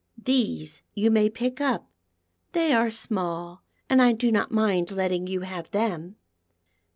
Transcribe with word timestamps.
These 0.17 0.81
you 0.95 1.11
may 1.11 1.29
pick 1.29 1.61
up. 1.61 1.87
They 2.53 2.73
are 2.73 2.89
small, 2.89 3.61
and 3.87 4.01
I 4.01 4.13
do 4.13 4.31
not 4.31 4.51
mind 4.51 4.89
letting 4.89 5.27
you 5.27 5.41
have 5.41 5.69
them." 5.69 6.15